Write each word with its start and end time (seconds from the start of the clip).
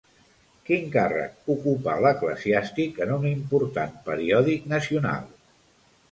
Quin 0.67 0.85
càrrec 0.93 1.51
ocupà 1.55 1.97
l'eclesiàstic 2.05 2.97
en 3.05 3.13
un 3.17 3.27
important 3.33 3.93
periòdic 4.09 4.65
nacional? 4.73 5.29